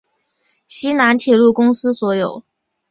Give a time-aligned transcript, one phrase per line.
[0.65, 2.43] 西南铁路公司所有。